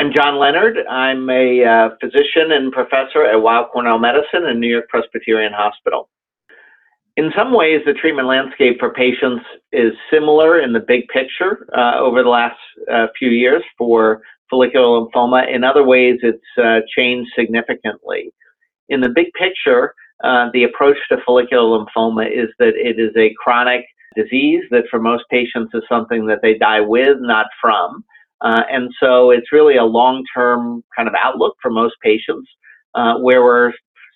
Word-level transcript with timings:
I'm 0.00 0.12
John 0.14 0.38
Leonard. 0.38 0.78
I'm 0.88 1.28
a 1.28 1.64
uh, 1.64 1.88
physician 2.00 2.52
and 2.52 2.70
professor 2.70 3.24
at 3.24 3.42
Weill 3.42 3.66
Cornell 3.72 3.98
Medicine 3.98 4.46
and 4.46 4.60
New 4.60 4.68
York 4.68 4.88
Presbyterian 4.88 5.52
Hospital. 5.52 6.08
In 7.16 7.32
some 7.36 7.52
ways, 7.52 7.80
the 7.84 7.94
treatment 7.94 8.28
landscape 8.28 8.78
for 8.78 8.92
patients 8.92 9.44
is 9.72 9.90
similar 10.08 10.60
in 10.60 10.72
the 10.72 10.78
big 10.78 11.08
picture 11.08 11.66
uh, 11.76 11.98
over 11.98 12.22
the 12.22 12.28
last 12.28 12.56
uh, 12.88 13.08
few 13.18 13.30
years 13.30 13.60
for 13.76 14.22
follicular 14.48 14.86
lymphoma. 14.86 15.52
In 15.52 15.64
other 15.64 15.82
ways, 15.82 16.20
it's 16.22 16.38
uh, 16.62 16.78
changed 16.96 17.32
significantly. 17.36 18.32
In 18.88 19.00
the 19.00 19.08
big 19.08 19.32
picture, 19.32 19.94
uh, 20.22 20.48
the 20.52 20.62
approach 20.62 20.98
to 21.08 21.16
follicular 21.26 21.76
lymphoma 21.76 22.24
is 22.30 22.50
that 22.60 22.74
it 22.76 23.00
is 23.00 23.10
a 23.16 23.34
chronic 23.42 23.84
disease 24.14 24.62
that 24.70 24.84
for 24.92 25.00
most 25.00 25.24
patients 25.28 25.74
is 25.74 25.82
something 25.88 26.24
that 26.26 26.38
they 26.40 26.54
die 26.54 26.80
with, 26.80 27.16
not 27.18 27.46
from. 27.60 28.04
Uh, 28.40 28.62
and 28.70 28.90
so 29.02 29.30
it's 29.30 29.52
really 29.52 29.76
a 29.76 29.84
long 29.84 30.22
term 30.34 30.82
kind 30.96 31.08
of 31.08 31.14
outlook 31.20 31.56
for 31.60 31.70
most 31.70 31.94
patients 32.02 32.48
uh, 32.94 33.14
where 33.18 33.42
we're 33.42 33.72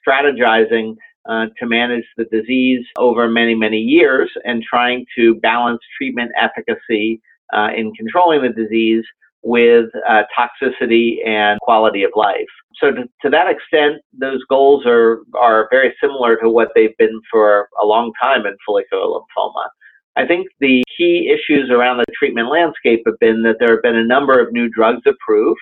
strategizing 0.06 0.95
uh, 1.29 1.46
to 1.59 1.66
manage 1.66 2.05
the 2.16 2.24
disease 2.32 2.84
over 2.98 3.29
many, 3.29 3.55
many 3.55 3.79
years 3.79 4.30
and 4.45 4.62
trying 4.62 5.05
to 5.16 5.37
balance 5.37 5.80
treatment 5.96 6.30
efficacy 6.41 7.20
uh, 7.52 7.69
in 7.77 7.93
controlling 7.95 8.43
the 8.43 8.48
disease 8.48 9.05
with 9.43 9.87
uh, 10.09 10.23
toxicity 10.37 11.16
and 11.27 11.60
quality 11.60 12.04
of 12.04 12.10
life. 12.15 12.46
So 12.80 12.91
to, 12.91 13.02
to, 13.23 13.30
that 13.30 13.48
extent, 13.48 14.01
those 14.12 14.41
goals 14.48 14.84
are, 14.87 15.23
are 15.34 15.68
very 15.70 15.95
similar 16.01 16.37
to 16.37 16.48
what 16.48 16.68
they've 16.74 16.96
been 16.96 17.20
for 17.30 17.68
a 17.80 17.84
long 17.84 18.12
time 18.23 18.46
in 18.46 18.57
follicular 18.66 19.04
lymphoma. 19.04 19.68
I 20.16 20.27
think 20.27 20.46
the 20.60 20.82
key 21.02 21.33
issues 21.33 21.70
around 21.70 21.98
the 21.98 22.05
treatment 22.16 22.51
landscape 22.51 23.02
have 23.06 23.19
been 23.19 23.43
that 23.43 23.56
there 23.59 23.74
have 23.74 23.83
been 23.83 23.97
a 23.97 24.05
number 24.05 24.41
of 24.41 24.52
new 24.52 24.69
drugs 24.69 25.02
approved. 25.06 25.60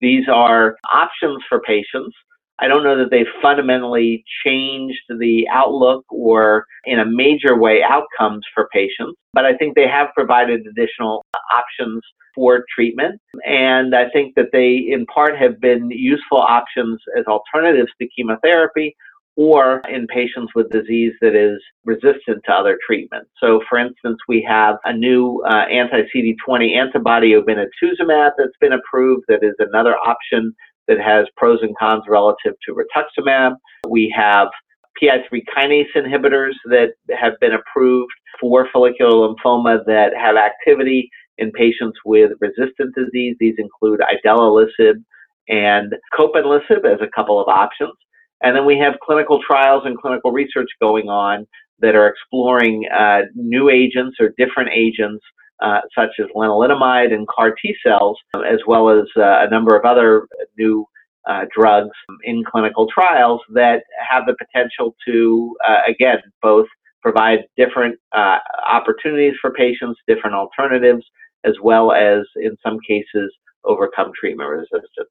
These 0.00 0.28
are 0.28 0.76
options 0.92 1.42
for 1.48 1.60
patients. 1.60 2.16
I 2.62 2.68
don't 2.68 2.84
know 2.84 2.98
that 2.98 3.10
they've 3.10 3.40
fundamentally 3.40 4.22
changed 4.44 5.00
the 5.08 5.48
outlook 5.50 6.04
or 6.10 6.66
in 6.84 6.98
a 6.98 7.06
major 7.06 7.56
way 7.56 7.82
outcomes 7.82 8.42
for 8.54 8.68
patients, 8.72 9.18
but 9.32 9.46
I 9.46 9.56
think 9.56 9.74
they 9.74 9.88
have 9.88 10.08
provided 10.14 10.66
additional 10.66 11.24
options 11.54 12.02
for 12.34 12.64
treatment. 12.74 13.18
And 13.46 13.94
I 13.94 14.10
think 14.10 14.34
that 14.34 14.50
they, 14.52 14.76
in 14.92 15.06
part, 15.06 15.38
have 15.38 15.58
been 15.58 15.90
useful 15.90 16.38
options 16.38 17.00
as 17.18 17.24
alternatives 17.26 17.90
to 18.00 18.08
chemotherapy 18.14 18.94
or 19.40 19.80
in 19.88 20.06
patients 20.08 20.52
with 20.54 20.68
disease 20.68 21.14
that 21.22 21.34
is 21.34 21.58
resistant 21.86 22.44
to 22.44 22.52
other 22.52 22.78
treatments. 22.86 23.30
So, 23.42 23.62
for 23.70 23.78
instance, 23.78 24.18
we 24.28 24.46
have 24.46 24.76
a 24.84 24.92
new 24.92 25.42
uh, 25.48 25.64
anti 25.64 26.02
CD20 26.14 26.76
antibody, 26.76 27.32
obinutuzumab, 27.32 28.32
that's 28.36 28.58
been 28.60 28.74
approved, 28.74 29.24
that 29.28 29.42
is 29.42 29.54
another 29.58 29.96
option 29.96 30.54
that 30.88 30.98
has 31.00 31.24
pros 31.38 31.60
and 31.62 31.74
cons 31.78 32.04
relative 32.06 32.52
to 32.66 32.74
rituximab. 32.74 33.54
We 33.88 34.14
have 34.14 34.48
PI3 35.02 35.40
kinase 35.56 35.86
inhibitors 35.96 36.52
that 36.66 36.90
have 37.18 37.32
been 37.40 37.52
approved 37.54 38.12
for 38.38 38.68
follicular 38.70 39.26
lymphoma 39.26 39.78
that 39.86 40.10
have 40.20 40.36
activity 40.36 41.08
in 41.38 41.50
patients 41.52 41.98
with 42.04 42.32
resistant 42.42 42.94
disease. 42.94 43.36
These 43.40 43.54
include 43.56 44.00
idelalisib 44.00 45.02
and 45.48 45.94
copanlisib 46.12 46.84
as 46.84 47.00
a 47.00 47.08
couple 47.16 47.40
of 47.40 47.48
options. 47.48 47.94
And 48.42 48.56
then 48.56 48.64
we 48.64 48.78
have 48.78 48.94
clinical 49.04 49.40
trials 49.46 49.82
and 49.84 49.98
clinical 49.98 50.32
research 50.32 50.68
going 50.80 51.08
on 51.08 51.46
that 51.80 51.94
are 51.94 52.08
exploring 52.08 52.84
uh, 52.96 53.22
new 53.34 53.68
agents 53.70 54.16
or 54.20 54.34
different 54.38 54.70
agents, 54.74 55.24
uh, 55.62 55.80
such 55.94 56.10
as 56.18 56.26
lenalidomide 56.34 57.12
and 57.12 57.26
CAR 57.28 57.54
T 57.60 57.74
cells, 57.86 58.18
as 58.34 58.60
well 58.66 58.88
as 58.88 59.04
uh, 59.16 59.44
a 59.44 59.50
number 59.50 59.76
of 59.76 59.84
other 59.84 60.26
new 60.58 60.86
uh, 61.28 61.44
drugs 61.54 61.96
in 62.24 62.42
clinical 62.44 62.86
trials 62.92 63.40
that 63.52 63.82
have 64.08 64.24
the 64.26 64.34
potential 64.38 64.94
to, 65.06 65.54
uh, 65.66 65.80
again, 65.86 66.18
both 66.40 66.66
provide 67.02 67.40
different 67.56 67.98
uh, 68.12 68.38
opportunities 68.68 69.34
for 69.40 69.52
patients, 69.52 69.98
different 70.06 70.34
alternatives, 70.34 71.04
as 71.44 71.54
well 71.62 71.92
as, 71.92 72.22
in 72.36 72.56
some 72.64 72.78
cases, 72.86 73.32
overcome 73.64 74.10
treatment 74.18 74.48
resistance. 74.48 75.10